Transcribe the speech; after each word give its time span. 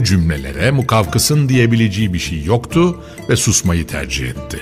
Bu 0.00 0.04
cümlelere 0.04 0.70
mukavkısın 0.70 1.48
diyebileceği 1.48 2.14
bir 2.14 2.18
şey 2.18 2.44
yoktu 2.44 3.00
ve 3.28 3.36
susmayı 3.36 3.86
tercih 3.86 4.28
etti. 4.28 4.60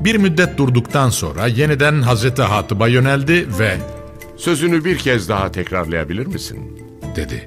Bir 0.00 0.16
müddet 0.16 0.58
durduktan 0.58 1.10
sonra 1.10 1.46
yeniden 1.46 2.02
Hazreti 2.02 2.42
Hatıb'a 2.42 2.88
yöneldi 2.88 3.46
ve 3.58 3.76
Sözünü 4.36 4.84
bir 4.84 4.98
kez 4.98 5.28
daha 5.28 5.52
tekrarlayabilir 5.52 6.26
misin? 6.26 6.78
dedi. 7.16 7.46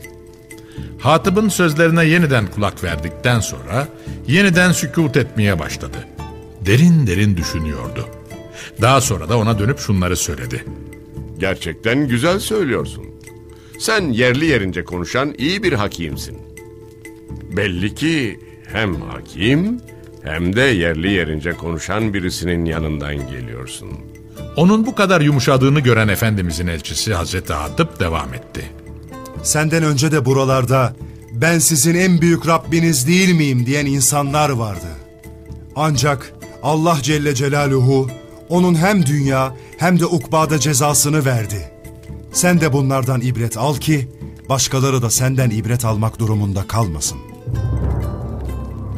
Hatıb'ın 1.00 1.50
sözlerine 1.50 2.06
yeniden 2.06 2.48
kulak 2.48 2.84
verdikten 2.84 3.40
sonra 3.40 3.88
yeniden 4.28 4.72
sükut 4.72 5.18
etmeye 5.18 5.59
başladı. 5.59 5.98
Derin 6.66 7.08
derin 7.08 7.38
düşünüyordu. 7.38 8.08
Daha 8.82 9.02
sonra 9.02 9.30
da 9.30 9.38
ona 9.38 9.59
dönüp 9.59 9.80
şunları 9.80 10.18
söyledi. 10.18 10.66
Gerçekten 11.40 12.08
güzel 12.08 12.40
söylüyorsun. 12.40 13.06
Sen 13.80 14.02
yerli 14.09 14.46
yerince 14.46 14.84
konuşan 14.84 15.36
iyi 15.38 15.64
bir 15.64 15.74
hakimsin. 15.74 16.55
Belli 17.58 17.95
ki 17.95 18.39
hem 18.73 19.02
hakim 19.02 19.81
hem 20.23 20.56
de 20.56 20.61
yerli 20.61 21.11
yerince 21.11 21.52
konuşan 21.52 22.13
birisinin 22.13 22.66
yanından 22.66 23.30
geliyorsun. 23.30 23.90
Onun 24.56 24.85
bu 24.85 24.96
kadar 24.96 25.22
yumuşadığını 25.22 25.80
gören 25.80 26.07
Efendimizin 26.07 26.68
elçisi 26.68 27.13
Hazreti 27.13 27.53
Hatip 27.53 28.00
devam 28.00 28.34
etti. 28.34 28.72
Senden 29.44 29.84
önce 29.84 30.12
de 30.12 30.25
buralarda 30.25 30.96
ben 31.31 31.59
sizin 31.59 31.96
en 31.96 32.22
büyük 32.22 32.47
Rabbiniz 32.47 33.07
değil 33.07 33.34
miyim 33.34 33.66
diyen 33.66 33.85
insanlar 33.85 34.50
vardı. 34.50 34.88
Ancak 35.75 36.34
Allah 36.63 36.97
Celle 37.01 37.35
Celaluhu 37.35 38.09
onun 38.50 38.75
hem 38.75 39.06
dünya 39.06 39.56
hem 39.78 40.00
de 40.00 40.06
ukbada 40.06 40.59
cezasını 40.59 41.25
verdi. 41.25 41.72
Sen 42.31 42.62
de 42.62 42.74
bunlardan 42.74 43.22
ibret 43.22 43.57
al 43.57 43.75
ki 43.75 44.07
başkaları 44.50 45.01
da 45.01 45.09
senden 45.09 45.50
ibret 45.50 45.85
almak 45.85 46.19
durumunda 46.19 46.68
kalmasın. 46.68 47.34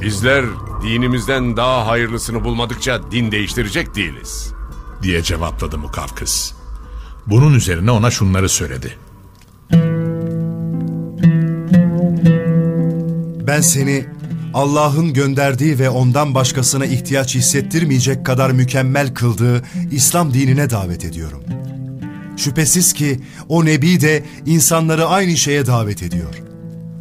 Bizler 0.01 0.45
dinimizden 0.83 1.57
daha 1.57 1.87
hayırlısını 1.87 2.43
bulmadıkça 2.43 3.11
din 3.11 3.31
değiştirecek 3.31 3.95
değiliz. 3.95 4.53
diye 5.03 5.23
cevapladı 5.23 5.77
Mukavkıs. 5.77 6.51
Bunun 7.27 7.53
üzerine 7.53 7.91
ona 7.91 8.11
şunları 8.11 8.49
söyledi. 8.49 8.97
Ben 13.47 13.61
seni 13.61 14.05
Allah'ın 14.53 15.13
gönderdiği 15.13 15.79
ve 15.79 15.89
ondan 15.89 16.35
başkasına 16.35 16.85
ihtiyaç 16.85 17.35
hissettirmeyecek 17.35 18.25
kadar 18.25 18.51
mükemmel 18.51 19.13
kıldığı 19.13 19.63
İslam 19.91 20.33
dinine 20.33 20.69
davet 20.69 21.05
ediyorum. 21.05 21.43
Şüphesiz 22.37 22.93
ki 22.93 23.19
o 23.49 23.65
Nebi 23.65 24.01
de 24.01 24.23
insanları 24.45 25.05
aynı 25.05 25.37
şeye 25.37 25.65
davet 25.65 26.03
ediyor. 26.03 26.46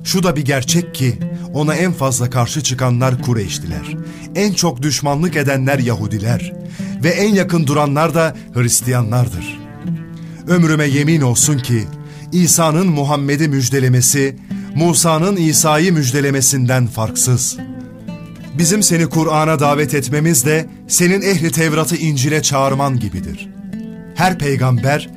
Şu 0.06 0.22
da 0.22 0.37
bir 0.37 0.44
gerçek 0.44 0.94
ki 0.94 1.19
ona 1.55 1.75
en 1.75 1.93
fazla 1.93 2.31
karşı 2.31 2.62
çıkanlar 2.62 3.22
Kureyşliler. 3.22 3.97
En 4.34 4.53
çok 4.53 4.83
düşmanlık 4.83 5.37
edenler 5.37 5.78
Yahudiler. 5.78 6.53
Ve 7.05 7.09
en 7.09 7.34
yakın 7.34 7.67
duranlar 7.67 8.15
da 8.15 8.37
Hristiyanlardır. 8.55 9.59
Ömrüme 10.49 10.84
yemin 10.84 11.21
olsun 11.21 11.59
ki 11.59 11.84
İsa'nın 12.33 12.87
Muhammed'i 12.87 13.49
müjdelemesi, 13.49 14.37
Musa'nın 14.75 15.37
İsa'yı 15.37 15.93
müjdelemesinden 15.93 16.87
farksız. 16.87 17.56
Bizim 18.59 18.83
seni 18.83 19.06
Kur'an'a 19.06 19.61
davet 19.61 19.94
etmemiz 19.94 20.47
de 20.47 20.67
senin 20.88 21.23
ehli 21.23 21.50
Tevrat'ı 21.50 21.97
İncil'e 21.97 22.43
çağırman 22.43 22.99
gibidir. 22.99 23.49
Her 24.15 24.38
peygamber 24.38 25.11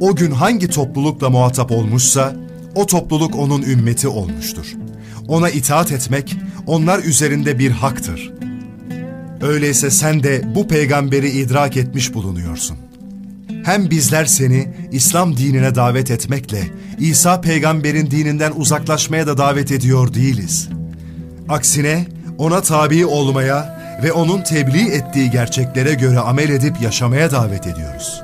o 0.00 0.16
gün 0.16 0.30
hangi 0.30 0.70
toplulukla 0.70 1.30
muhatap 1.30 1.70
olmuşsa 1.70 2.45
o 2.76 2.86
topluluk 2.86 3.36
onun 3.36 3.62
ümmeti 3.62 4.08
olmuştur. 4.08 4.66
Ona 5.28 5.50
itaat 5.50 5.92
etmek 5.92 6.36
onlar 6.66 6.98
üzerinde 6.98 7.58
bir 7.58 7.70
haktır. 7.70 8.32
Öyleyse 9.40 9.90
sen 9.90 10.22
de 10.22 10.42
bu 10.54 10.68
peygamberi 10.68 11.30
idrak 11.30 11.76
etmiş 11.76 12.14
bulunuyorsun. 12.14 12.76
Hem 13.64 13.90
bizler 13.90 14.24
seni 14.24 14.68
İslam 14.92 15.36
dinine 15.36 15.74
davet 15.74 16.10
etmekle 16.10 16.62
İsa 16.98 17.40
peygamberin 17.40 18.10
dininden 18.10 18.52
uzaklaşmaya 18.56 19.26
da 19.26 19.38
davet 19.38 19.72
ediyor 19.72 20.14
değiliz. 20.14 20.68
Aksine 21.48 22.06
ona 22.38 22.60
tabi 22.60 23.06
olmaya 23.06 23.80
ve 24.02 24.12
onun 24.12 24.42
tebliğ 24.42 24.88
ettiği 24.88 25.30
gerçeklere 25.30 25.94
göre 25.94 26.18
amel 26.18 26.48
edip 26.48 26.82
yaşamaya 26.82 27.30
davet 27.30 27.66
ediyoruz. 27.66 28.22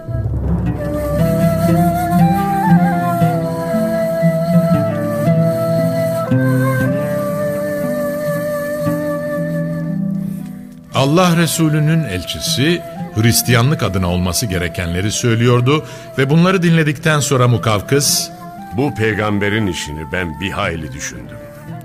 Allah 11.03 11.37
Resulü'nün 11.37 12.05
elçisi 12.05 12.83
Hristiyanlık 13.15 13.83
adına 13.83 14.11
olması 14.11 14.47
gerekenleri 14.47 15.13
söylüyordu 15.13 15.85
ve 16.19 16.31
bunları 16.31 16.63
dinledikten 16.63 17.21
sonra 17.21 17.49
Mukavkıs 17.49 18.31
Bu 18.77 18.95
peygamberin 18.95 19.67
işini 19.67 20.13
ben 20.13 20.41
bir 20.41 20.51
hayli 20.51 20.93
düşündüm. 20.93 21.37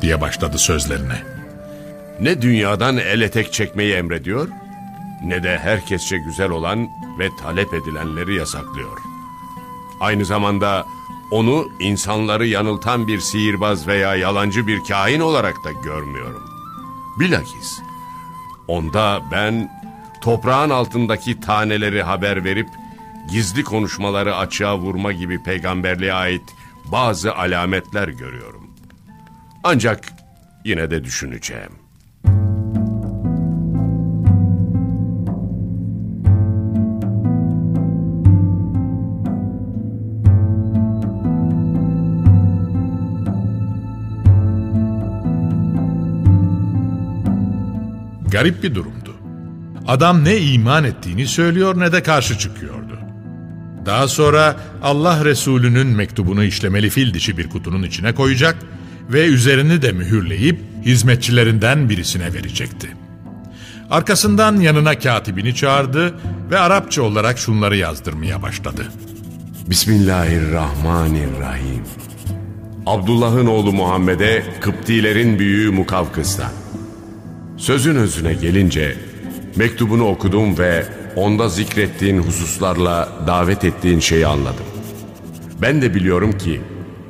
diye 0.01 0.21
başladı 0.21 0.57
sözlerine. 0.57 1.24
Ne 2.19 2.42
dünyadan 2.42 2.97
el 2.97 3.21
etek 3.21 3.53
çekmeyi 3.53 3.94
emrediyor, 3.94 4.47
ne 5.24 5.44
de 5.44 5.57
herkesçe 5.57 6.18
güzel 6.18 6.50
olan 6.50 6.88
ve 7.19 7.30
talep 7.42 7.74
edilenleri 7.74 8.36
yasaklıyor. 8.36 8.97
Aynı 10.00 10.25
zamanda 10.25 10.86
onu 11.31 11.68
insanları 11.80 12.47
yanıltan 12.47 13.07
bir 13.07 13.19
sihirbaz 13.19 13.88
veya 13.88 14.15
yalancı 14.15 14.68
bir 14.68 14.83
kahin 14.83 15.19
olarak 15.19 15.56
da 15.63 15.71
görmüyorum. 15.71 16.44
Bilakis 17.19 17.87
onda 18.68 19.22
ben 19.31 19.72
toprağın 20.22 20.69
altındaki 20.69 21.40
taneleri 21.40 22.04
haber 22.04 22.44
verip 22.44 22.69
gizli 23.31 23.64
konuşmaları 23.64 24.36
açığa 24.36 24.78
vurma 24.78 25.12
gibi 25.12 25.44
peygamberliğe 25.44 26.14
ait 26.14 26.44
bazı 26.86 27.36
alametler 27.36 28.08
görüyorum. 28.08 28.75
Ancak 29.64 30.14
yine 30.66 30.92
de 30.92 31.04
düşüneceğim. 31.04 31.87
Garip 48.38 48.63
bir 48.63 48.75
durumdu. 48.75 49.13
Adam 49.88 50.25
ne 50.25 50.38
iman 50.38 50.84
ettiğini 50.84 51.28
söylüyor 51.28 51.80
ne 51.80 51.92
de 51.92 52.04
karşı 52.04 52.38
çıkıyordu. 52.38 53.00
Daha 53.86 54.07
sonra 54.07 54.56
Allah 54.84 55.25
Resulü'nün 55.25 55.88
mektubunu 55.88 56.44
işlemeli 56.44 56.89
fil 56.89 57.13
dişi 57.13 57.38
bir 57.38 57.50
kutunun 57.50 57.84
içine 57.84 58.13
koyacak 58.13 58.56
ve 59.10 59.28
üzerini 59.28 59.81
de 59.81 59.92
mühürleyip 59.92 60.60
hizmetçilerinden 60.86 61.89
birisine 61.89 62.34
verecekti. 62.34 62.88
Arkasından 63.89 64.60
yanına 64.60 65.00
katibini 65.00 65.56
çağırdı 65.56 66.13
ve 66.51 66.60
Arapça 66.60 67.01
olarak 67.01 67.40
şunları 67.40 67.78
yazdırmaya 67.78 68.42
başladı. 68.42 68.88
Bismillahirrahmanirrahim. 69.69 71.83
Abdullah'ın 72.86 73.45
oğlu 73.45 73.74
Muhammed'e 73.74 74.44
Kıptilerin 74.62 75.40
büyüğü 75.40 75.72
Mukavkıs'tan. 75.72 76.67
Sözün 77.57 77.95
özüne 77.95 78.33
gelince 78.33 78.95
mektubunu 79.56 80.07
okudum 80.07 80.57
ve 80.57 80.86
onda 81.15 81.50
zikrettiğin 81.50 82.18
hususlarla 82.18 83.09
davet 83.27 83.63
ettiğin 83.63 84.00
şeyi 84.00 84.27
anladım. 84.27 84.65
Ben 85.62 85.81
de 85.81 85.95
biliyorum 85.95 86.38
ki 86.38 86.62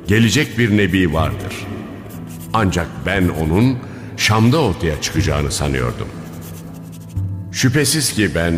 gelecek 0.06 0.58
bir 0.58 0.76
nebi 0.76 1.12
vardır. 1.12 1.66
Ancak 2.52 2.86
ben 3.06 3.28
onun 3.28 3.78
Şam'da 4.16 4.62
ortaya 4.62 5.00
çıkacağını 5.00 5.52
sanıyordum. 5.52 6.08
Şüphesiz 7.52 8.12
ki 8.12 8.30
ben 8.34 8.54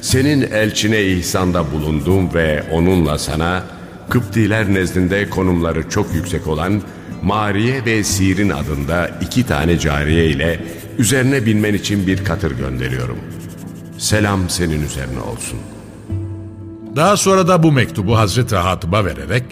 senin 0.00 0.42
elçine 0.42 1.02
ihsanda 1.02 1.72
bulundum 1.72 2.34
ve 2.34 2.62
onunla 2.72 3.18
sana 3.18 3.64
Kıptiler 4.08 4.74
nezdinde 4.74 5.30
konumları 5.30 5.88
çok 5.88 6.14
yüksek 6.14 6.46
olan 6.46 6.82
Mariye 7.22 7.84
ve 7.84 8.04
Sirin 8.04 8.50
adında 8.50 9.10
iki 9.20 9.46
tane 9.46 9.78
cariye 9.78 10.26
ile 10.26 10.60
üzerine 10.98 11.46
binmen 11.46 11.74
için 11.74 12.06
bir 12.06 12.24
katır 12.24 12.58
gönderiyorum. 12.58 13.18
Selam 13.98 14.50
senin 14.50 14.82
üzerine 14.86 15.20
olsun. 15.20 15.58
Daha 16.96 17.16
sonra 17.16 17.48
da 17.48 17.62
bu 17.62 17.72
mektubu 17.72 18.18
Hazreti 18.18 18.56
Hatıb'a 18.56 19.04
vererek 19.04 19.44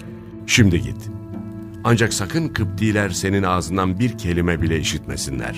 Şimdi 0.50 0.82
git. 0.82 0.96
Ancak 1.84 2.14
sakın 2.14 2.49
Kıptiler 2.49 3.11
senin 3.11 3.43
ağzından 3.43 3.99
bir 3.99 4.19
kelime 4.19 4.62
bile 4.62 4.78
işitmesinler. 4.78 5.56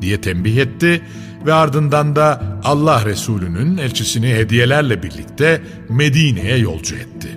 diye 0.00 0.20
tembih 0.20 0.56
etti 0.56 1.02
ve 1.46 1.52
ardından 1.52 2.16
da 2.16 2.42
Allah 2.64 3.04
Resulü'nün 3.04 3.78
elçisini 3.78 4.28
hediyelerle 4.28 5.02
birlikte 5.02 5.62
Medine'ye 5.88 6.56
yolcu 6.56 6.96
etti. 6.96 7.28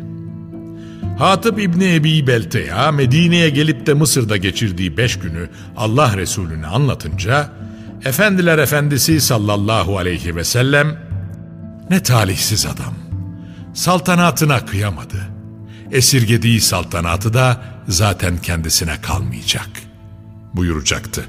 Hatip 1.18 1.60
İbni 1.60 1.96
Ebi 1.96 2.28
Belteya 2.28 2.92
Medine'ye 2.92 3.50
gelip 3.50 3.86
de 3.86 3.94
Mısır'da 3.94 4.38
geçirdiği 4.38 4.98
beş 4.98 5.20
günü 5.20 5.50
Allah 5.78 6.18
Resulü'ne 6.18 6.68
anlatınca 6.68 7.50
Efendiler 8.06 8.58
Efendisi 8.58 9.22
sallallahu 9.22 9.98
aleyhi 9.98 10.36
ve 10.36 10.44
sellem 10.44 10.98
ne 11.90 12.04
talihsiz 12.04 12.66
adam. 12.66 12.94
Saltanatına 13.74 14.66
kıyamadı. 14.66 15.18
Esirgediği 15.92 16.62
saltanatı 16.62 17.34
da 17.34 17.62
zaten 17.88 18.38
kendisine 18.38 19.02
kalmayacak. 19.02 19.70
Buyuracaktı. 20.54 21.26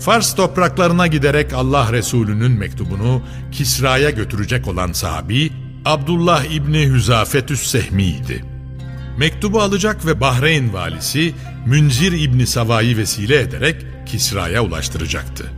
Fars 0.00 0.34
topraklarına 0.34 1.06
giderek 1.06 1.52
Allah 1.52 1.92
Resulü'nün 1.92 2.52
mektubunu 2.52 3.22
Kisra'ya 3.52 4.10
götürecek 4.10 4.68
olan 4.68 4.92
sahabi 4.92 5.52
Abdullah 5.84 6.44
İbni 6.44 6.92
Hüzafetüs 6.92 7.70
Sehmi'ydi. 7.70 8.44
Mektubu 9.18 9.60
alacak 9.60 10.06
ve 10.06 10.20
Bahreyn 10.20 10.72
valisi 10.72 11.34
Münzir 11.66 12.12
İbni 12.12 12.46
Sava'yı 12.46 12.96
vesile 12.96 13.40
ederek 13.40 13.86
Kisra'ya 14.06 14.64
ulaştıracaktı. 14.64 15.52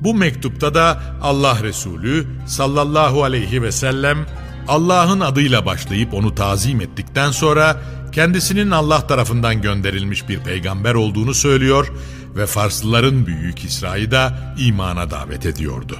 Bu 0.00 0.14
mektupta 0.14 0.74
da 0.74 1.02
Allah 1.22 1.58
Resulü 1.62 2.26
sallallahu 2.46 3.24
aleyhi 3.24 3.62
ve 3.62 3.72
sellem 3.72 4.26
Allah'ın 4.68 5.20
adıyla 5.20 5.66
başlayıp 5.66 6.14
onu 6.14 6.34
tazim 6.34 6.80
ettikten 6.80 7.30
sonra 7.30 7.82
kendisinin 8.12 8.70
Allah 8.70 9.06
tarafından 9.06 9.62
gönderilmiş 9.62 10.28
bir 10.28 10.38
peygamber 10.38 10.94
olduğunu 10.94 11.34
söylüyor 11.34 11.92
ve 12.36 12.46
Farslıların 12.46 13.26
büyüğü 13.26 13.54
Kisra'yı 13.54 14.10
da 14.10 14.54
imana 14.58 15.10
davet 15.10 15.46
ediyordu. 15.46 15.98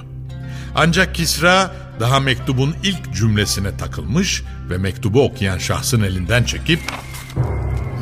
Ancak 0.75 1.15
Kisra 1.15 1.75
daha 1.99 2.19
mektubun 2.19 2.75
ilk 2.83 3.13
cümlesine 3.13 3.77
takılmış 3.77 4.43
ve 4.69 4.77
mektubu 4.77 5.23
okuyan 5.23 5.57
şahsın 5.57 6.01
elinden 6.01 6.43
çekip 6.43 6.79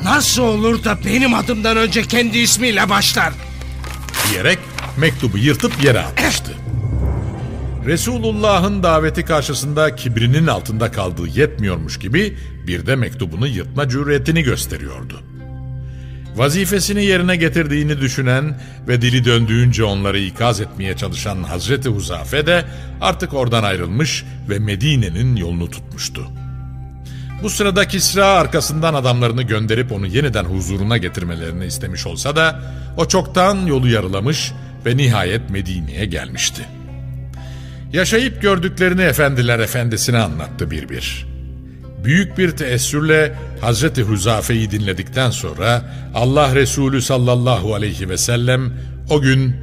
Nasıl 0.04 0.44
olur 0.44 0.84
da 0.84 0.98
benim 1.06 1.34
adımdan 1.34 1.78
önce 1.78 2.04
kendi 2.04 2.38
ismiyle 2.38 2.90
başlar? 2.90 3.34
diyerek 4.30 4.60
mektubu 4.98 5.38
yırtıp 5.38 5.84
yere 5.84 6.00
atmıştı. 6.00 6.52
Resulullah'ın 7.86 8.84
daveti 8.84 9.26
karşısında 9.26 9.96
kibrinin 9.96 10.48
altında 10.48 10.92
kaldığı 10.92 11.28
yetmiyormuş 11.28 12.00
gibi 12.00 12.38
bir 12.68 12.86
de 12.86 12.96
mektubunu 12.96 13.48
yırtma 13.48 13.90
cüretini 13.90 14.44
gösteriyordu. 14.44 15.22
Vazifesini 16.36 17.06
yerine 17.06 17.36
getirdiğini 17.36 18.02
düşünen 18.02 18.60
ve 18.88 19.02
dili 19.02 19.26
döndüğünce 19.26 19.84
onları 19.84 20.20
ikaz 20.20 20.62
etmeye 20.62 20.98
çalışan 20.98 21.44
Hazreti 21.44 21.90
Huzafe 21.90 22.48
de 22.48 22.66
artık 23.02 23.34
oradan 23.34 23.64
ayrılmış 23.64 24.26
ve 24.50 24.60
Medine'nin 24.60 25.36
yolunu 25.36 25.70
tutmuştu. 25.70 26.28
Bu 27.44 27.50
sırada 27.50 27.88
Kisra 27.88 28.26
arkasından 28.26 28.94
adamlarını 28.94 29.44
gönderip 29.44 29.92
onu 29.92 30.08
yeniden 30.08 30.44
huzuruna 30.44 30.98
getirmelerini 30.98 31.66
istemiş 31.66 32.08
olsa 32.08 32.36
da 32.36 32.60
o 32.98 33.08
çoktan 33.08 33.66
yolu 33.66 33.88
yarılamış 33.88 34.54
ve 34.86 34.98
nihayet 34.98 35.50
Medine'ye 35.50 36.06
gelmişti. 36.06 36.66
Yaşayıp 37.94 38.42
gördüklerini 38.42 39.02
efendiler 39.02 39.60
efendisine 39.60 40.18
anlattı 40.18 40.72
bir 40.72 40.90
bir. 40.90 41.35
Büyük 42.06 42.38
bir 42.38 42.52
teessürle 42.52 43.36
Hazreti 43.62 44.02
Huzafe'yi 44.02 44.71
dinledikten 44.71 45.30
sonra 45.30 45.94
Allah 46.16 46.56
Resulü 46.56 47.02
sallallahu 47.02 47.76
aleyhi 47.76 48.09
ve 48.09 48.18
sellem 48.18 48.74
o 49.09 49.21
gün 49.21 49.56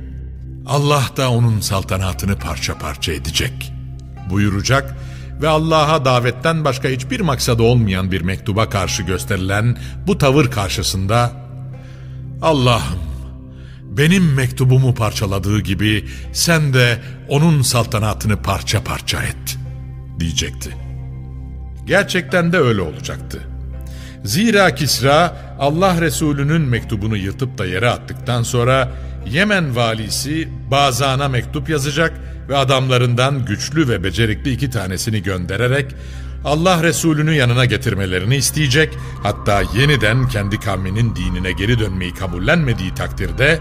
Allah 0.67 1.05
da 1.17 1.31
onun 1.31 1.61
saltanatını 1.61 2.39
parça 2.39 2.79
parça 2.79 3.13
edecek 3.13 3.73
buyuracak 4.31 4.97
ve 5.43 5.49
Allah'a 5.49 6.05
davetten 6.05 6.65
başka 6.65 6.89
hiçbir 6.89 7.21
maksadı 7.21 7.63
olmayan 7.63 8.13
bir 8.13 8.21
mektuba 8.21 8.69
karşı 8.69 9.03
gösterilen 9.03 9.77
bu 10.07 10.19
tavır 10.19 10.51
karşısında 10.51 11.33
Allah'ım 12.43 13.01
benim 13.85 14.35
mektubumu 14.35 14.95
parçaladığı 14.95 15.61
gibi 15.61 16.05
sen 16.33 16.75
de 16.75 16.99
onun 17.29 17.63
saltanatını 17.63 18.43
parça 18.43 18.85
parça 18.85 19.23
et 19.23 19.59
diyecekti. 20.21 20.82
Gerçekten 21.87 22.53
de 22.53 22.59
öyle 22.59 22.81
olacaktı. 22.81 23.41
Zira 24.25 24.75
Kisra 24.75 25.37
Allah 25.59 26.01
Resulü'nün 26.01 26.63
mektubunu 26.63 27.17
yırtıp 27.17 27.59
da 27.59 27.67
yere 27.67 27.89
attıktan 27.89 28.43
sonra 28.43 28.89
Yemen 29.31 29.77
valisi 29.77 30.49
Bazan'a 30.71 31.29
mektup 31.29 31.69
yazacak 31.69 32.13
ve 32.49 32.57
adamlarından 32.57 33.45
güçlü 33.45 33.89
ve 33.89 34.05
becerikli 34.05 34.53
iki 34.53 34.71
tanesini 34.71 35.23
göndererek 35.23 35.95
Allah 36.45 36.83
Resulü'nü 36.83 37.35
yanına 37.35 37.65
getirmelerini 37.65 38.37
isteyecek, 38.37 38.99
hatta 39.23 39.63
yeniden 39.75 40.29
kendi 40.29 40.61
kavminin 40.61 41.17
dinine 41.17 41.53
geri 41.53 41.79
dönmeyi 41.79 42.15
kabullenmediği 42.15 42.95
takdirde 42.95 43.59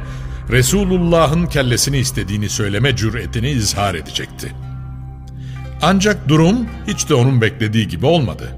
Resulullah'ın 0.49 1.45
kellesini 1.45 1.97
istediğini 1.97 2.49
söyleme 2.49 2.95
cüretini 2.95 3.49
izhar 3.49 3.95
edecekti. 3.95 4.51
Ancak 5.81 6.29
durum 6.29 6.69
hiç 6.88 7.09
de 7.09 7.13
onun 7.13 7.41
beklediği 7.41 7.88
gibi 7.88 8.05
olmadı. 8.05 8.50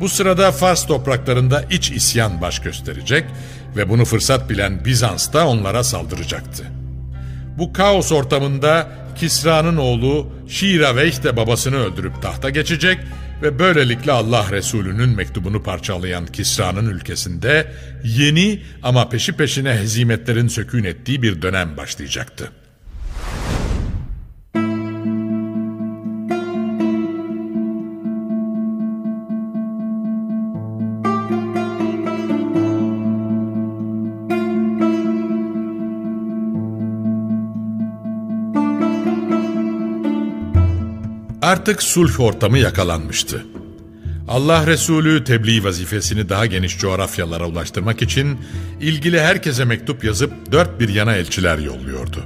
Bu 0.00 0.08
sırada 0.08 0.52
Fars 0.52 0.86
topraklarında 0.86 1.62
iç 1.70 1.90
isyan 1.90 2.40
baş 2.40 2.58
gösterecek 2.58 3.24
ve 3.76 3.88
bunu 3.88 4.04
fırsat 4.04 4.50
bilen 4.50 4.84
Bizans 4.84 5.32
da 5.32 5.48
onlara 5.48 5.84
saldıracaktı. 5.84 6.64
Bu 7.58 7.72
kaos 7.72 8.12
ortamında 8.12 8.88
Kisra'nın 9.16 9.76
oğlu 9.76 10.32
Şiraveyh 10.48 11.22
de 11.22 11.36
babasını 11.36 11.76
öldürüp 11.76 12.22
tahta 12.22 12.50
geçecek 12.50 12.98
ve 13.42 13.58
böylelikle 13.58 14.12
Allah 14.12 14.46
Resulü'nün 14.50 15.08
mektubunu 15.08 15.62
parçalayan 15.62 16.26
Kisra'nın 16.26 16.90
ülkesinde 16.90 17.72
yeni 18.04 18.62
ama 18.82 19.08
peşi 19.08 19.32
peşine 19.32 19.72
hezimetlerin 19.74 20.48
sökün 20.48 20.84
ettiği 20.84 21.22
bir 21.22 21.42
dönem 21.42 21.76
başlayacaktı. 21.76 22.50
Artık 41.52 41.82
sulh 41.82 42.20
ortamı 42.20 42.58
yakalanmıştı. 42.58 43.46
Allah 44.28 44.66
Resulü 44.66 45.24
tebliğ 45.24 45.64
vazifesini 45.64 46.28
daha 46.28 46.46
geniş 46.46 46.78
coğrafyalara 46.78 47.46
ulaştırmak 47.46 48.02
için 48.02 48.38
ilgili 48.80 49.20
herkese 49.20 49.64
mektup 49.64 50.04
yazıp 50.04 50.32
dört 50.52 50.80
bir 50.80 50.88
yana 50.88 51.14
elçiler 51.14 51.58
yolluyordu. 51.58 52.24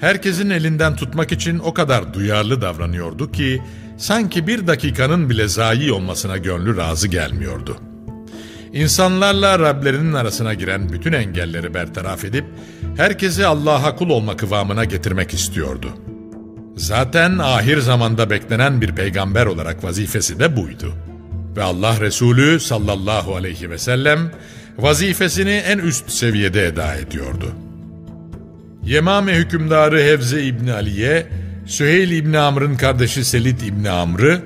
Herkesin 0.00 0.50
elinden 0.50 0.96
tutmak 0.96 1.32
için 1.32 1.58
o 1.58 1.74
kadar 1.74 2.14
duyarlı 2.14 2.62
davranıyordu 2.62 3.32
ki 3.32 3.62
sanki 3.98 4.46
bir 4.46 4.66
dakikanın 4.66 5.30
bile 5.30 5.48
zayi 5.48 5.92
olmasına 5.92 6.36
gönlü 6.36 6.76
razı 6.76 7.08
gelmiyordu. 7.08 7.76
İnsanlarla 8.72 9.58
Rablerinin 9.58 10.12
arasına 10.12 10.54
giren 10.54 10.92
bütün 10.92 11.12
engelleri 11.12 11.74
bertaraf 11.74 12.24
edip 12.24 12.44
herkesi 12.96 13.46
Allah'a 13.46 13.96
kul 13.96 14.10
olma 14.10 14.36
kıvamına 14.36 14.84
getirmek 14.84 15.34
istiyordu. 15.34 15.94
Zaten 16.80 17.38
ahir 17.38 17.78
zamanda 17.78 18.30
beklenen 18.30 18.80
bir 18.80 18.92
peygamber 18.92 19.46
olarak 19.46 19.84
vazifesi 19.84 20.38
de 20.38 20.56
buydu. 20.56 20.94
Ve 21.56 21.62
Allah 21.62 22.00
Resulü 22.00 22.60
sallallahu 22.60 23.36
aleyhi 23.36 23.70
ve 23.70 23.78
sellem 23.78 24.30
vazifesini 24.78 25.50
en 25.50 25.78
üst 25.78 26.10
seviyede 26.10 26.66
eda 26.66 26.94
ediyordu. 26.94 27.52
Yemame 28.84 29.34
hükümdarı 29.34 29.98
Hevze 29.98 30.42
İbni 30.42 30.72
Ali'ye, 30.72 31.26
Süheyl 31.66 32.10
İbni 32.10 32.38
Amr'ın 32.38 32.76
kardeşi 32.76 33.24
Selid 33.24 33.60
İbni 33.60 33.90
Amr'ı, 33.90 34.42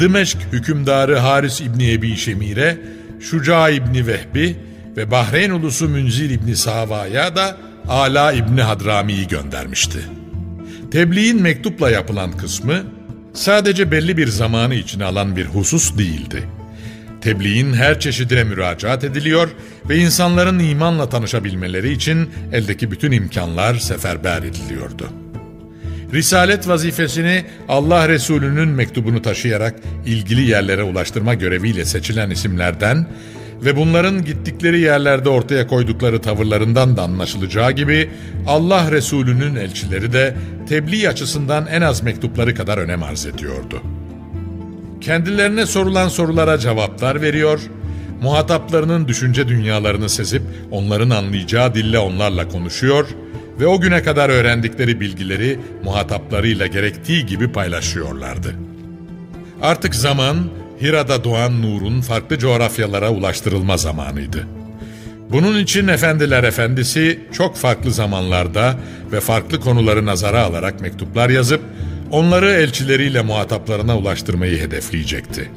Dımeşk 0.00 0.38
hükümdarı 0.52 1.18
Haris 1.18 1.60
İbni 1.60 1.92
Ebi 1.92 2.16
Şemir'e, 2.16 2.78
Şuca 3.20 3.68
İbni 3.68 4.06
Vehbi 4.06 4.56
ve 4.96 5.10
Bahreyn 5.10 5.50
ulusu 5.50 5.88
Münzir 5.88 6.30
İbni 6.30 6.56
Sava'ya 6.56 7.36
da 7.36 7.56
Ala 7.88 8.32
İbni 8.32 8.62
Hadrami'yi 8.62 9.28
göndermişti. 9.28 10.21
Tebliğin 10.92 11.42
mektupla 11.42 11.90
yapılan 11.90 12.32
kısmı 12.32 12.82
sadece 13.32 13.90
belli 13.90 14.16
bir 14.16 14.28
zamanı 14.28 14.74
içine 14.74 15.04
alan 15.04 15.36
bir 15.36 15.44
husus 15.44 15.98
değildi. 15.98 16.42
Tebliğin 17.20 17.72
her 17.72 18.00
çeşidine 18.00 18.44
müracaat 18.44 19.04
ediliyor 19.04 19.48
ve 19.88 19.96
insanların 19.96 20.58
imanla 20.58 21.08
tanışabilmeleri 21.08 21.92
için 21.92 22.30
eldeki 22.52 22.90
bütün 22.90 23.12
imkanlar 23.12 23.74
seferber 23.74 24.42
ediliyordu. 24.42 25.08
Risalet 26.14 26.68
vazifesini 26.68 27.44
Allah 27.68 28.08
Resulü'nün 28.08 28.68
mektubunu 28.68 29.22
taşıyarak 29.22 29.74
ilgili 30.06 30.50
yerlere 30.50 30.82
ulaştırma 30.82 31.34
göreviyle 31.34 31.84
seçilen 31.84 32.30
isimlerden 32.30 33.06
ve 33.64 33.76
bunların 33.76 34.24
gittikleri 34.24 34.80
yerlerde 34.80 35.28
ortaya 35.28 35.66
koydukları 35.66 36.20
tavırlarından 36.20 36.96
da 36.96 37.02
anlaşılacağı 37.02 37.72
gibi 37.72 38.10
Allah 38.46 38.90
Resulü'nün 38.90 39.56
elçileri 39.56 40.12
de 40.12 40.34
tebliğ 40.68 41.08
açısından 41.08 41.66
en 41.66 41.80
az 41.80 42.02
mektupları 42.02 42.54
kadar 42.54 42.78
önem 42.78 43.02
arz 43.02 43.26
ediyordu. 43.26 43.82
Kendilerine 45.00 45.66
sorulan 45.66 46.08
sorulara 46.08 46.58
cevaplar 46.58 47.22
veriyor, 47.22 47.60
muhataplarının 48.22 49.08
düşünce 49.08 49.48
dünyalarını 49.48 50.08
sezip 50.08 50.42
onların 50.70 51.10
anlayacağı 51.10 51.74
dille 51.74 51.98
onlarla 51.98 52.48
konuşuyor 52.48 53.06
ve 53.60 53.66
o 53.66 53.80
güne 53.80 54.02
kadar 54.02 54.28
öğrendikleri 54.28 55.00
bilgileri 55.00 55.58
muhataplarıyla 55.84 56.66
gerektiği 56.66 57.26
gibi 57.26 57.52
paylaşıyorlardı. 57.52 58.54
Artık 59.62 59.94
zaman 59.94 60.36
Hira'da 60.82 61.24
doğan 61.24 61.62
nurun 61.62 62.00
farklı 62.00 62.38
coğrafyalara 62.38 63.10
ulaştırılma 63.10 63.76
zamanıydı. 63.76 64.46
Bunun 65.30 65.58
için 65.58 65.88
Efendiler 65.88 66.44
Efendisi 66.44 67.20
çok 67.32 67.56
farklı 67.56 67.90
zamanlarda 67.90 68.74
ve 69.12 69.20
farklı 69.20 69.60
konuları 69.60 70.06
nazara 70.06 70.42
alarak 70.42 70.80
mektuplar 70.80 71.30
yazıp 71.30 71.60
onları 72.10 72.50
elçileriyle 72.50 73.22
muhataplarına 73.22 73.98
ulaştırmayı 73.98 74.60
hedefleyecekti. 74.60 75.50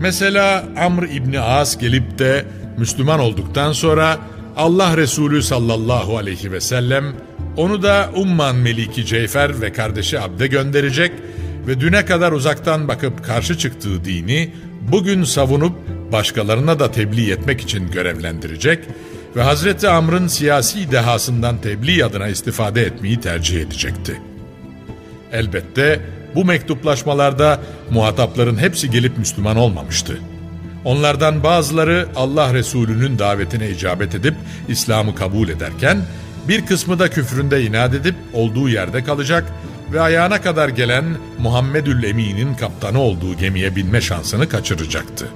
Mesela 0.00 0.64
Amr 0.78 1.02
İbni 1.02 1.40
As 1.40 1.78
gelip 1.78 2.18
de 2.18 2.44
Müslüman 2.78 3.20
olduktan 3.20 3.72
sonra 3.72 4.18
Allah 4.56 4.96
Resulü 4.96 5.42
sallallahu 5.42 6.16
aleyhi 6.16 6.52
ve 6.52 6.60
sellem 6.60 7.04
onu 7.56 7.82
da 7.82 8.10
Umman 8.16 8.56
Meliki 8.56 9.06
Ceyfer 9.06 9.60
ve 9.60 9.72
kardeşi 9.72 10.20
Abde 10.20 10.46
gönderecek 10.46 11.12
ve 11.12 11.30
düne 11.80 12.04
kadar 12.04 12.32
uzaktan 12.32 12.88
bakıp 12.88 13.24
karşı 13.24 13.58
çıktığı 13.58 14.04
dini 14.04 14.52
bugün 14.80 15.24
savunup 15.24 15.76
başkalarına 16.12 16.78
da 16.78 16.92
tebliğ 16.92 17.30
etmek 17.30 17.60
için 17.60 17.90
görevlendirecek 17.90 18.78
ve 19.36 19.42
Hazreti 19.42 19.88
Amr'ın 19.88 20.26
siyasi 20.26 20.92
dehasından 20.92 21.60
tebliğ 21.60 22.04
adına 22.04 22.28
istifade 22.28 22.82
etmeyi 22.82 23.20
tercih 23.20 23.60
edecekti. 23.60 24.20
Elbette 25.32 26.00
bu 26.34 26.44
mektuplaşmalarda 26.44 27.60
muhatapların 27.90 28.58
hepsi 28.58 28.90
gelip 28.90 29.18
Müslüman 29.18 29.56
olmamıştı. 29.56 30.18
Onlardan 30.84 31.42
bazıları 31.42 32.08
Allah 32.16 32.54
Resulü'nün 32.54 33.18
davetine 33.18 33.70
icabet 33.70 34.14
edip 34.14 34.34
İslam'ı 34.68 35.14
kabul 35.14 35.48
ederken 35.48 36.02
bir 36.48 36.66
kısmı 36.66 36.98
da 36.98 37.10
küfründe 37.10 37.62
inat 37.62 37.94
edip 37.94 38.14
olduğu 38.32 38.68
yerde 38.68 39.04
kalacak 39.04 39.44
ve 39.44 39.69
ayağına 39.98 40.40
kadar 40.40 40.68
gelen 40.68 41.04
Muhammedül 41.38 42.02
Emin'in 42.02 42.54
kaptanı 42.54 43.00
olduğu 43.00 43.34
gemiye 43.34 43.76
binme 43.76 44.00
şansını 44.00 44.48
kaçıracaktı. 44.48 45.28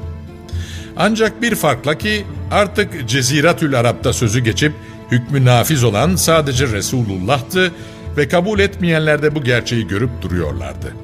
Ancak 0.97 1.43
bir 1.43 1.55
farkla 1.55 1.99
ki 1.99 2.25
artık 2.51 3.09
Ceziratül 3.09 3.79
Arap'ta 3.81 4.13
sözü 4.13 4.41
geçip 4.41 4.73
hükmü 5.11 5.45
nafiz 5.45 5.85
olan 5.85 6.17
sadece 6.17 6.67
Resulullah'tı 6.67 7.73
ve 8.17 8.29
kabul 8.29 8.59
etmeyenler 8.59 9.23
de 9.23 9.35
bu 9.35 9.45
gerçeği 9.45 9.87
görüp 9.87 10.23
duruyorlardı. 10.23 10.95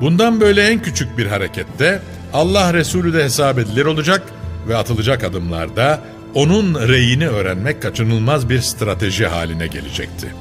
Bundan 0.00 0.40
böyle 0.40 0.68
en 0.68 0.82
küçük 0.82 1.18
bir 1.18 1.26
harekette 1.26 2.02
Allah 2.32 2.74
Resulü 2.74 3.12
de 3.12 3.24
hesap 3.24 3.58
edilir 3.58 3.84
olacak 3.84 4.22
ve 4.68 4.76
atılacak 4.76 5.24
adımlarda 5.24 6.00
onun 6.34 6.88
reyini 6.88 7.28
öğrenmek 7.28 7.82
kaçınılmaz 7.82 8.48
bir 8.48 8.60
strateji 8.60 9.26
haline 9.26 9.66
gelecekti. 9.66 10.34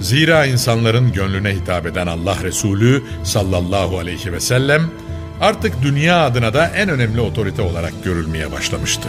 Zira 0.00 0.46
insanların 0.46 1.12
gönlüne 1.12 1.54
hitap 1.54 1.86
eden 1.86 2.06
Allah 2.06 2.36
Resulü 2.42 3.02
sallallahu 3.24 3.98
aleyhi 3.98 4.32
ve 4.32 4.40
sellem 4.40 4.90
artık 5.40 5.82
dünya 5.82 6.24
adına 6.24 6.54
da 6.54 6.66
en 6.66 6.88
önemli 6.88 7.20
otorite 7.20 7.62
olarak 7.62 8.04
görülmeye 8.04 8.52
başlamıştı. 8.52 9.08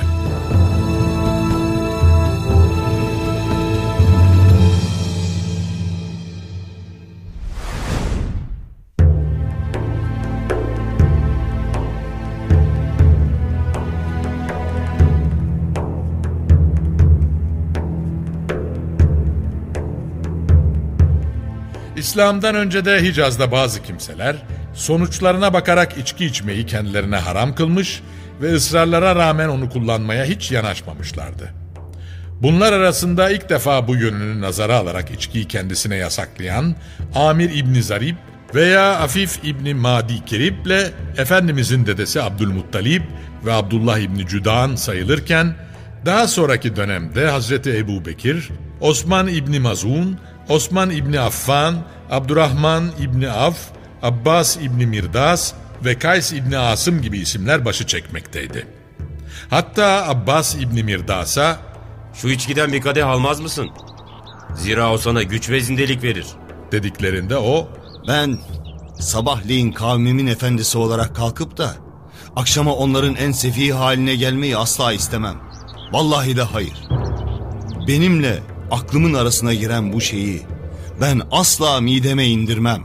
İslam'dan 22.10 22.56
önce 22.56 22.86
de 22.86 23.04
Hicaz'da 23.04 23.52
bazı 23.52 23.84
kimseler 23.84 24.36
sonuçlarına 24.74 25.54
bakarak 25.54 25.98
içki 25.98 26.26
içmeyi 26.26 26.66
kendilerine 26.66 27.16
haram 27.16 27.56
kılmış 27.56 28.02
ve 28.42 28.54
ısrarlara 28.54 29.16
rağmen 29.16 29.50
onu 29.50 29.70
kullanmaya 29.70 30.26
hiç 30.26 30.52
yanaşmamışlardı. 30.52 31.54
Bunlar 32.42 32.74
arasında 32.74 33.30
ilk 33.30 33.50
defa 33.50 33.88
bu 33.88 33.96
yönünü 33.96 34.42
nazara 34.42 34.76
alarak 34.76 35.12
içkiyi 35.12 35.48
kendisine 35.48 35.96
yasaklayan 35.96 36.76
Amir 37.16 37.52
İbni 37.56 37.84
Zarib 37.84 38.16
veya 38.56 39.00
Afif 39.00 39.40
İbni 39.44 39.74
Madi 39.74 40.26
Kerib 40.26 40.66
ile 40.66 40.92
Efendimizin 41.18 41.86
dedesi 41.86 42.22
Abdülmuttalib 42.22 43.02
ve 43.46 43.54
Abdullah 43.54 43.98
İbni 43.98 44.28
Cüdan 44.28 44.76
sayılırken 44.76 45.56
daha 46.06 46.28
sonraki 46.28 46.76
dönemde 46.76 47.30
Hazreti 47.30 47.78
Ebu 47.78 48.06
Bekir, 48.06 48.50
Osman 48.82 49.28
İbni 49.28 49.60
Mazun, 49.60 50.20
Osman 50.50 50.90
İbni 50.90 51.20
Affan, 51.20 51.76
Abdurrahman 52.10 52.92
İbni 53.00 53.30
Af, 53.30 53.58
Abbas 54.02 54.58
İbni 54.58 54.86
Mirdas 54.86 55.54
ve 55.86 56.00
Kays 56.00 56.34
İbni 56.34 56.58
Asım 56.58 57.02
gibi 57.02 57.20
isimler 57.20 57.66
başı 57.66 57.88
çekmekteydi. 57.88 58.68
Hatta 59.50 60.08
Abbas 60.08 60.56
İbni 60.56 60.84
Mirdas'a 60.84 61.58
Şu 62.14 62.30
içkiden 62.30 62.74
bir 62.74 62.82
kadeh 62.82 63.08
almaz 63.08 63.40
mısın? 63.40 63.70
Zira 64.56 64.94
o 64.94 64.98
sana 64.98 65.24
güç 65.24 65.50
ve 65.50 65.60
zindelik 65.60 66.04
verir. 66.04 66.26
dediklerinde 66.72 67.38
o 67.38 67.68
Ben 68.08 68.40
sabahleyin 69.00 69.72
kavmimin 69.72 70.28
efendisi 70.28 70.78
olarak 70.78 71.16
kalkıp 71.16 71.58
da 71.58 71.76
akşama 72.36 72.74
onların 72.74 73.16
en 73.16 73.32
sefi 73.32 73.74
haline 73.74 74.16
gelmeyi 74.16 74.58
asla 74.58 74.94
istemem. 74.94 75.36
Vallahi 75.92 76.38
de 76.38 76.44
hayır. 76.44 76.88
Benimle 77.88 78.40
aklımın 78.72 79.14
arasına 79.14 79.54
giren 79.54 79.94
bu 79.94 80.02
şeyi 80.02 80.42
ben 81.02 81.22
asla 81.32 81.82
mideme 81.82 82.26
indirmem. 82.26 82.84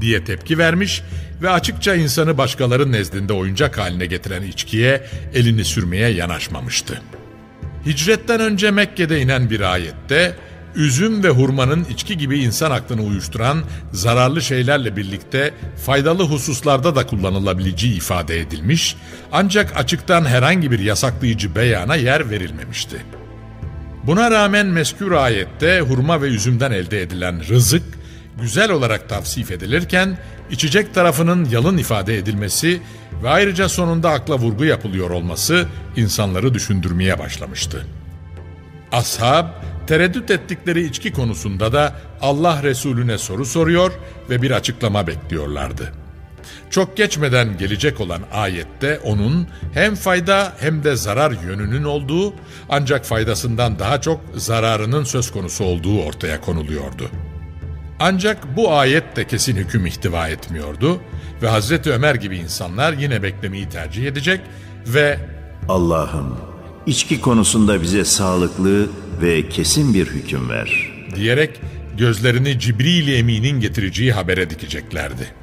diye 0.00 0.24
tepki 0.24 0.58
vermiş 0.58 1.02
ve 1.42 1.50
açıkça 1.50 1.94
insanı 1.94 2.38
başkaları 2.38 2.92
nezdinde 2.92 3.32
oyuncak 3.32 3.78
haline 3.78 4.06
getiren 4.06 4.42
içkiye 4.42 5.06
elini 5.34 5.64
sürmeye 5.64 6.08
yanaşmamıştı. 6.08 7.02
Hicretten 7.86 8.40
önce 8.40 8.70
Mekke'de 8.70 9.20
inen 9.20 9.50
bir 9.50 9.60
ayette 9.60 10.36
üzüm 10.74 11.24
ve 11.24 11.28
hurmanın 11.28 11.84
içki 11.84 12.18
gibi 12.18 12.38
insan 12.38 12.70
aklını 12.70 13.02
uyuşturan 13.02 13.64
zararlı 13.92 14.42
şeylerle 14.42 14.96
birlikte 14.96 15.54
faydalı 15.86 16.22
hususlarda 16.22 16.96
da 16.96 17.06
kullanılabileceği 17.06 17.96
ifade 17.96 18.40
edilmiş 18.40 18.96
ancak 19.32 19.76
açıktan 19.76 20.24
herhangi 20.24 20.70
bir 20.70 20.78
yasaklayıcı 20.78 21.54
beyana 21.54 21.96
yer 21.96 22.30
verilmemişti. 22.30 22.96
Buna 24.02 24.30
rağmen 24.30 24.66
meskür 24.66 25.12
ayette 25.12 25.80
hurma 25.80 26.22
ve 26.22 26.26
üzümden 26.26 26.72
elde 26.72 27.02
edilen 27.02 27.48
rızık 27.48 27.82
güzel 28.40 28.70
olarak 28.70 29.08
tavsif 29.08 29.50
edilirken 29.50 30.18
içecek 30.50 30.94
tarafının 30.94 31.44
yalın 31.44 31.78
ifade 31.78 32.18
edilmesi 32.18 32.80
ve 33.22 33.28
ayrıca 33.28 33.68
sonunda 33.68 34.10
akla 34.10 34.38
vurgu 34.38 34.64
yapılıyor 34.64 35.10
olması 35.10 35.66
insanları 35.96 36.54
düşündürmeye 36.54 37.18
başlamıştı. 37.18 37.86
Ashab 38.92 39.46
tereddüt 39.86 40.30
ettikleri 40.30 40.86
içki 40.86 41.12
konusunda 41.12 41.72
da 41.72 41.96
Allah 42.20 42.62
Resulüne 42.62 43.18
soru 43.18 43.44
soruyor 43.44 43.92
ve 44.30 44.42
bir 44.42 44.50
açıklama 44.50 45.06
bekliyorlardı. 45.06 46.01
Çok 46.72 46.96
geçmeden 46.96 47.58
gelecek 47.58 48.00
olan 48.00 48.22
ayette 48.32 48.98
onun 48.98 49.46
hem 49.74 49.94
fayda 49.94 50.52
hem 50.60 50.84
de 50.84 50.96
zarar 50.96 51.30
yönünün 51.30 51.84
olduğu 51.84 52.34
ancak 52.68 53.04
faydasından 53.04 53.78
daha 53.78 54.00
çok 54.00 54.20
zararının 54.34 55.04
söz 55.04 55.30
konusu 55.30 55.64
olduğu 55.64 56.02
ortaya 56.02 56.40
konuluyordu. 56.40 57.10
Ancak 58.00 58.56
bu 58.56 58.72
ayet 58.74 59.16
de 59.16 59.26
kesin 59.26 59.56
hüküm 59.56 59.86
ihtiva 59.86 60.28
etmiyordu 60.28 61.00
ve 61.42 61.48
Hazreti 61.48 61.92
Ömer 61.92 62.14
gibi 62.14 62.36
insanlar 62.36 62.92
yine 62.92 63.22
beklemeyi 63.22 63.68
tercih 63.68 64.06
edecek 64.06 64.40
ve 64.86 65.18
Allah'ım 65.68 66.36
içki 66.86 67.20
konusunda 67.20 67.82
bize 67.82 68.04
sağlıklı 68.04 68.88
ve 69.22 69.48
kesin 69.48 69.94
bir 69.94 70.06
hüküm 70.06 70.50
ver. 70.50 70.92
diyerek 71.16 71.60
gözlerini 71.98 72.58
Cibril 72.58 73.08
Emin'in 73.08 73.60
getireceği 73.60 74.12
habere 74.12 74.50
dikeceklerdi. 74.50 75.41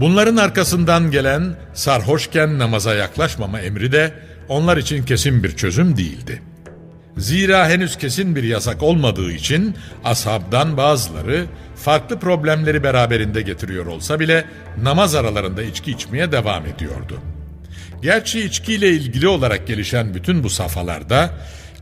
Bunların 0.00 0.36
arkasından 0.36 1.10
gelen 1.10 1.56
sarhoşken 1.74 2.58
namaza 2.58 2.94
yaklaşmama 2.94 3.60
emri 3.60 3.92
de 3.92 4.12
onlar 4.48 4.76
için 4.76 5.04
kesin 5.04 5.42
bir 5.42 5.56
çözüm 5.56 5.96
değildi. 5.96 6.42
Zira 7.16 7.68
henüz 7.68 7.96
kesin 7.98 8.36
bir 8.36 8.42
yasak 8.42 8.82
olmadığı 8.82 9.32
için 9.32 9.74
ashabdan 10.04 10.76
bazıları 10.76 11.46
farklı 11.76 12.18
problemleri 12.18 12.82
beraberinde 12.82 13.42
getiriyor 13.42 13.86
olsa 13.86 14.20
bile 14.20 14.44
namaz 14.82 15.14
aralarında 15.14 15.62
içki 15.62 15.90
içmeye 15.90 16.32
devam 16.32 16.66
ediyordu. 16.66 17.20
Gerçi 18.02 18.40
içkiyle 18.40 18.88
ilgili 18.88 19.28
olarak 19.28 19.66
gelişen 19.66 20.14
bütün 20.14 20.44
bu 20.44 20.50
safhalarda 20.50 21.30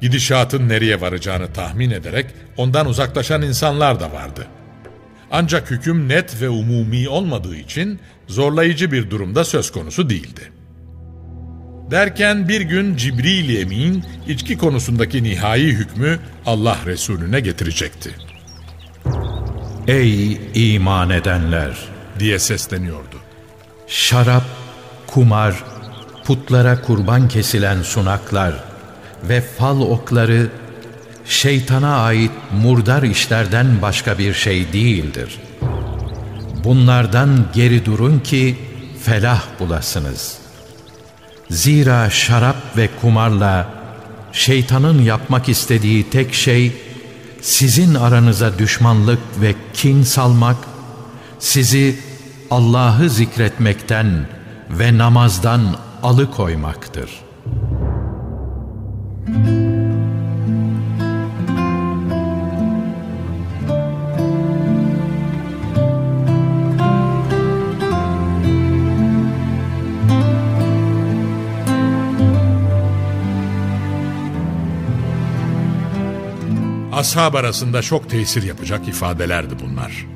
gidişatın 0.00 0.68
nereye 0.68 1.00
varacağını 1.00 1.52
tahmin 1.52 1.90
ederek 1.90 2.26
ondan 2.56 2.86
uzaklaşan 2.86 3.42
insanlar 3.42 4.00
da 4.00 4.12
vardı. 4.12 4.46
Ancak 5.36 5.70
hüküm 5.70 6.08
net 6.08 6.40
ve 6.40 6.48
umumi 6.48 7.08
olmadığı 7.08 7.56
için 7.56 8.00
zorlayıcı 8.28 8.92
bir 8.92 9.10
durumda 9.10 9.44
söz 9.44 9.72
konusu 9.72 10.10
değildi. 10.10 10.52
Derken 11.90 12.48
bir 12.48 12.60
gün 12.60 12.96
Cibril 12.96 13.56
Emin 13.56 14.04
içki 14.28 14.58
konusundaki 14.58 15.22
nihai 15.22 15.66
hükmü 15.66 16.18
Allah 16.46 16.78
Resulüne 16.86 17.40
getirecekti 17.40 18.10
Ey 19.88 20.40
iman 20.54 21.10
edenler! 21.10 21.78
diye 22.18 22.38
sesleniyordu. 22.38 23.16
Şarap, 23.86 24.44
kumar, 25.06 25.64
putlara 26.24 26.82
kurban 26.82 27.28
kesilen 27.28 27.82
sunaklar 27.82 28.54
ve 29.28 29.40
fal 29.40 29.80
okları 29.80 30.48
şeytana 31.26 31.96
ait 31.96 32.30
murdar 32.62 33.02
işlerden 33.02 33.82
başka 33.82 34.18
bir 34.18 34.34
şey 34.34 34.72
değildir. 34.72 35.40
Bunlardan 36.64 37.46
geri 37.54 37.84
durun 37.84 38.20
ki 38.20 38.58
felah 39.02 39.42
bulasınız. 39.60 40.38
Zira 41.50 42.10
şarap 42.10 42.56
ve 42.76 42.88
kumarla 43.00 43.68
şeytanın 44.32 45.02
yapmak 45.02 45.48
istediği 45.48 46.10
tek 46.10 46.34
şey 46.34 46.72
sizin 47.40 47.94
aranıza 47.94 48.58
düşmanlık 48.58 49.18
ve 49.40 49.54
kin 49.74 50.02
salmak, 50.02 50.56
sizi 51.38 51.98
Allah'ı 52.50 53.10
zikretmekten 53.10 54.26
ve 54.70 54.98
namazdan 54.98 55.60
alıkoymaktır. 56.02 57.10
Ashab 77.04 77.34
arasında 77.34 77.82
çok 77.82 78.10
tesir 78.10 78.42
yapacak 78.42 78.88
ifadelerdi 78.88 79.54
bunlar. 79.66 80.06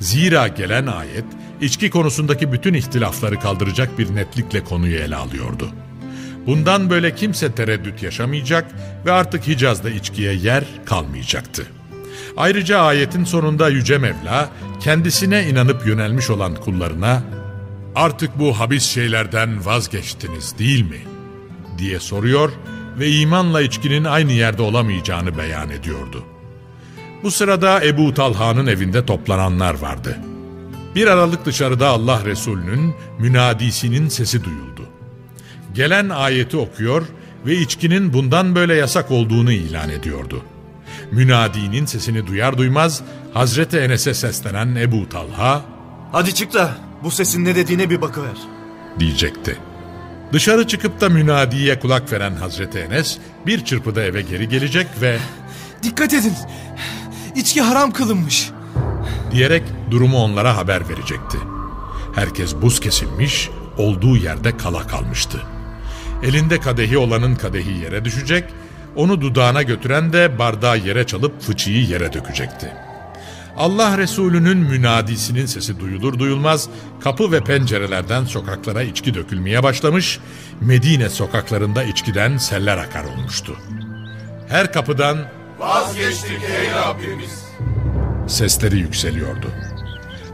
Zira 0.00 0.48
gelen 0.48 0.86
ayet 0.86 1.24
içki 1.60 1.90
konusundaki 1.90 2.52
bütün 2.52 2.74
ihtilafları 2.74 3.40
kaldıracak 3.40 3.98
bir 3.98 4.14
netlikle 4.14 4.64
konuyu 4.64 4.96
ele 4.96 5.16
alıyordu. 5.16 5.68
Bundan 6.46 6.90
böyle 6.90 7.14
kimse 7.14 7.52
tereddüt 7.52 8.02
yaşamayacak 8.02 8.64
ve 9.06 9.12
artık 9.12 9.46
Hicaz'da 9.48 9.90
içkiye 9.90 10.32
yer 10.32 10.64
kalmayacaktı. 10.84 11.66
Ayrıca 12.36 12.80
ayetin 12.80 13.24
sonunda 13.24 13.68
Yüce 13.68 13.98
Mevla 13.98 14.50
kendisine 14.80 15.48
inanıp 15.48 15.86
yönelmiş 15.86 16.30
olan 16.30 16.54
kullarına 16.54 17.22
artık 17.94 18.38
bu 18.38 18.60
habis 18.60 18.84
şeylerden 18.84 19.66
vazgeçtiniz 19.66 20.58
değil 20.58 20.82
mi? 20.90 21.00
diye 21.78 22.00
soruyor 22.00 22.52
ve 22.98 23.10
imanla 23.10 23.60
içkinin 23.60 24.04
aynı 24.04 24.32
yerde 24.32 24.62
olamayacağını 24.62 25.38
beyan 25.38 25.70
ediyordu. 25.70 26.24
Bu 27.22 27.30
sırada 27.30 27.84
Ebu 27.84 28.14
Talha'nın 28.14 28.66
evinde 28.66 29.06
toplananlar 29.06 29.74
vardı. 29.74 30.18
Bir 30.94 31.06
aralık 31.06 31.44
dışarıda 31.44 31.88
Allah 31.88 32.24
Resulü'nün 32.24 32.94
münadisinin 33.18 34.08
sesi 34.08 34.44
duyuldu. 34.44 34.88
Gelen 35.74 36.08
ayeti 36.08 36.56
okuyor 36.56 37.02
ve 37.46 37.56
içkinin 37.56 38.12
bundan 38.12 38.54
böyle 38.54 38.74
yasak 38.74 39.10
olduğunu 39.10 39.52
ilan 39.52 39.88
ediyordu. 39.88 40.42
Münadinin 41.12 41.86
sesini 41.86 42.26
duyar 42.26 42.58
duymaz 42.58 43.02
Hazreti 43.34 43.78
Enes'e 43.78 44.14
seslenen 44.14 44.74
Ebu 44.74 45.08
Talha 45.08 45.62
Hadi 46.12 46.34
çık 46.34 46.54
da 46.54 46.74
bu 47.04 47.10
sesin 47.10 47.44
ne 47.44 47.54
dediğine 47.56 47.90
bir 47.90 48.00
bakıver. 48.00 48.36
diyecekti. 48.98 49.56
Dışarı 50.32 50.66
çıkıp 50.66 51.00
da 51.00 51.08
münadiye 51.08 51.80
kulak 51.80 52.12
veren 52.12 52.34
Hazreti 52.34 52.78
Enes 52.78 53.18
bir 53.46 53.64
çırpıda 53.64 54.02
eve 54.02 54.22
geri 54.22 54.48
gelecek 54.48 54.86
ve 55.00 55.18
Dikkat 55.82 56.14
edin. 56.14 56.34
İçki 57.36 57.60
haram 57.60 57.92
kılınmış. 57.92 58.50
diyerek 59.30 59.62
durumu 59.90 60.18
onlara 60.18 60.56
haber 60.56 60.88
verecekti. 60.88 61.38
Herkes 62.14 62.54
buz 62.62 62.80
kesilmiş, 62.80 63.50
olduğu 63.78 64.16
yerde 64.16 64.56
kala 64.56 64.86
kalmıştı. 64.86 65.42
Elinde 66.22 66.60
kadehi 66.60 66.98
olanın 66.98 67.34
kadehi 67.34 67.78
yere 67.78 68.04
düşecek, 68.04 68.44
onu 68.96 69.20
dudağına 69.20 69.62
götüren 69.62 70.12
de 70.12 70.38
bardağı 70.38 70.78
yere 70.78 71.06
çalıp 71.06 71.42
fıçıyı 71.42 71.86
yere 71.86 72.12
dökecekti. 72.12 72.72
Allah 73.56 73.98
Resulü'nün 73.98 74.58
münadisinin 74.58 75.46
sesi 75.46 75.80
duyulur 75.80 76.18
duyulmaz 76.18 76.68
kapı 77.00 77.32
ve 77.32 77.44
pencerelerden 77.44 78.24
sokaklara 78.24 78.82
içki 78.82 79.14
dökülmeye 79.14 79.62
başlamış, 79.62 80.18
Medine 80.60 81.10
sokaklarında 81.10 81.82
içkiden 81.84 82.36
seller 82.36 82.78
akar 82.78 83.04
olmuştu. 83.04 83.56
Her 84.48 84.72
kapıdan 84.72 85.18
Vazgeçtik 85.62 86.42
ey 86.42 86.70
Rabbimiz. 86.72 87.44
sesleri 88.26 88.78
yükseliyordu. 88.78 89.46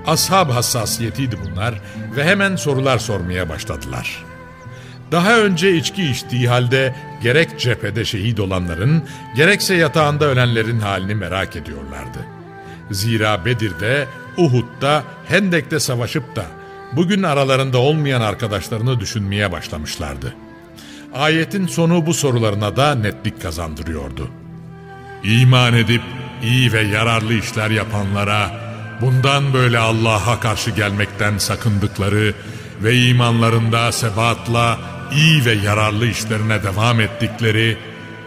Ashab 0.06 0.50
hassasiyetiydi 0.50 1.36
bunlar 1.44 1.74
ve 2.16 2.24
hemen 2.24 2.56
sorular 2.56 2.98
sormaya 2.98 3.48
başladılar. 3.48 4.24
Daha 5.12 5.38
önce 5.38 5.76
içki 5.76 6.10
içtiği 6.10 6.48
halde 6.48 6.94
gerek 7.22 7.60
cephede 7.60 8.04
şehit 8.04 8.40
olanların 8.40 9.02
gerekse 9.36 9.74
yatağında 9.74 10.24
ölenlerin 10.24 10.80
halini 10.80 11.14
merak 11.14 11.56
ediyorlardı. 11.56 12.18
Zira 12.90 13.44
Bedir'de, 13.44 14.06
Uhud'da, 14.36 15.02
Hendek'te 15.28 15.80
savaşıp 15.80 16.36
da 16.36 16.44
bugün 16.92 17.22
aralarında 17.22 17.78
olmayan 17.78 18.20
arkadaşlarını 18.20 19.00
düşünmeye 19.00 19.52
başlamışlardı. 19.52 20.34
Ayetin 21.14 21.66
sonu 21.66 22.06
bu 22.06 22.14
sorularına 22.14 22.76
da 22.76 22.94
netlik 22.94 23.42
kazandırıyordu. 23.42 24.30
İman 25.24 25.74
edip 25.74 26.02
iyi 26.42 26.72
ve 26.72 26.80
yararlı 26.80 27.34
işler 27.34 27.70
yapanlara, 27.70 28.50
bundan 29.00 29.54
böyle 29.54 29.78
Allah'a 29.78 30.40
karşı 30.40 30.70
gelmekten 30.70 31.38
sakındıkları 31.38 32.34
ve 32.82 32.96
imanlarında 32.96 33.92
sebatla 33.92 34.78
iyi 35.12 35.44
ve 35.44 35.52
yararlı 35.52 36.06
işlerine 36.06 36.62
devam 36.62 37.00
ettikleri 37.00 37.78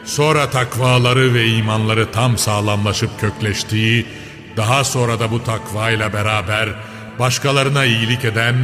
sonra 0.05 0.49
takvaları 0.49 1.33
ve 1.33 1.47
imanları 1.47 2.11
tam 2.11 2.37
sağlamlaşıp 2.37 3.19
kökleştiği, 3.19 4.05
daha 4.57 4.83
sonra 4.83 5.19
da 5.19 5.31
bu 5.31 5.43
takva 5.43 5.91
ile 5.91 6.13
beraber 6.13 6.69
başkalarına 7.19 7.85
iyilik 7.85 8.25
eden 8.25 8.55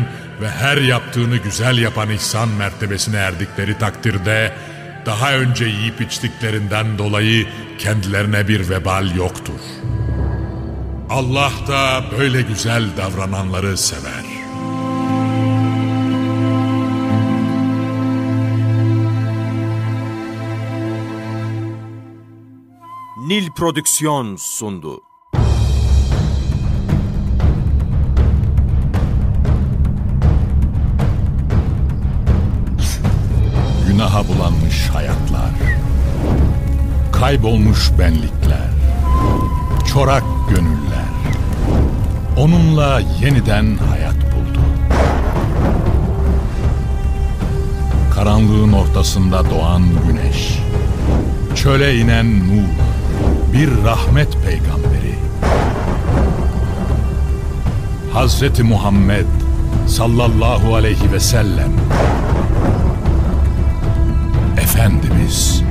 ve 0.41 0.49
her 0.49 0.77
yaptığını 0.77 1.37
güzel 1.37 1.77
yapan 1.77 2.09
ihsan 2.09 2.49
mertebesine 2.49 3.17
erdikleri 3.17 3.77
takdirde, 3.77 4.53
daha 5.07 5.33
önce 5.33 5.65
yiyip 5.65 6.01
içtiklerinden 6.01 6.97
dolayı 6.97 7.47
kendilerine 7.79 8.47
bir 8.47 8.69
vebal 8.69 9.15
yoktur. 9.15 9.59
Allah 11.09 11.51
da 11.67 12.03
böyle 12.19 12.41
güzel 12.41 12.97
davrananları 12.97 13.77
sever. 13.77 14.23
Nil 23.27 23.51
Prodüksiyon 23.51 24.35
sundu. 24.35 25.06
Günaha 34.07 34.27
bulanmış 34.27 34.89
hayatlar, 34.93 35.51
kaybolmuş 37.11 37.91
benlikler, 37.99 38.69
çorak 39.93 40.23
gönüller, 40.49 41.11
onunla 42.37 43.01
yeniden 43.21 43.77
hayat 43.89 44.15
buldu. 44.15 44.59
Karanlığın 48.15 48.73
ortasında 48.73 49.49
doğan 49.49 49.83
güneş, 50.07 50.59
çöle 51.55 51.97
inen 51.97 52.39
nur, 52.39 52.67
bir 53.53 53.83
rahmet 53.83 54.37
peygamberi. 54.45 55.15
Hazreti 58.13 58.63
Muhammed 58.63 59.27
sallallahu 59.87 60.75
aleyhi 60.75 61.11
ve 61.11 61.19
sellem 61.19 61.71
Efendimiz 64.77 65.66